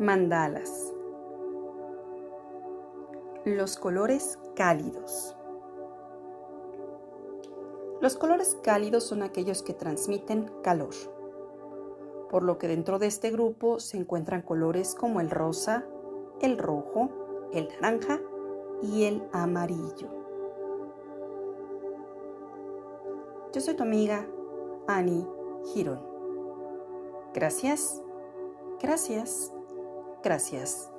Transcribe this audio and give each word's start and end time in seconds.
Mandalas. 0.00 0.94
Los 3.44 3.76
colores 3.76 4.38
cálidos. 4.56 5.36
Los 8.00 8.16
colores 8.16 8.56
cálidos 8.62 9.04
son 9.04 9.22
aquellos 9.22 9.62
que 9.62 9.74
transmiten 9.74 10.50
calor, 10.62 10.94
por 12.30 12.44
lo 12.44 12.56
que 12.56 12.66
dentro 12.66 12.98
de 12.98 13.08
este 13.08 13.30
grupo 13.30 13.78
se 13.78 13.98
encuentran 13.98 14.40
colores 14.40 14.94
como 14.94 15.20
el 15.20 15.28
rosa, 15.28 15.84
el 16.40 16.56
rojo, 16.56 17.10
el 17.52 17.68
naranja 17.68 18.22
y 18.80 19.04
el 19.04 19.22
amarillo. 19.32 20.08
Yo 23.52 23.60
soy 23.60 23.76
tu 23.76 23.82
amiga 23.82 24.26
Annie 24.86 25.26
Girón. 25.74 26.00
Gracias, 27.34 28.02
gracias, 28.80 29.52
gracias. 30.22 30.90